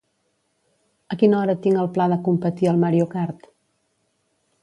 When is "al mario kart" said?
2.71-3.47